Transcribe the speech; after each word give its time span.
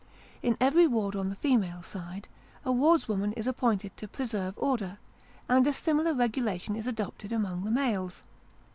In 0.41 0.57
every 0.59 0.87
ward 0.87 1.15
on 1.15 1.29
the 1.29 1.35
female 1.35 1.83
side, 1.83 2.27
a 2.65 2.71
wardswoman 2.71 3.33
is 3.33 3.45
appointed 3.45 3.95
to 3.97 4.07
preserve 4.07 4.57
order, 4.57 4.97
and 5.47 5.67
a 5.67 5.73
similar 5.73 6.15
regulation 6.15 6.75
is 6.75 6.87
adopted 6.87 7.31
among 7.31 7.63
the 7.65 7.69
males. 7.71 8.23